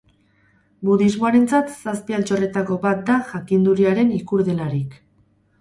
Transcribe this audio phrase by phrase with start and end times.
[0.89, 4.99] Budismoarentzat zazpi altxorretako bat da, jakinduriaren ikur delarik.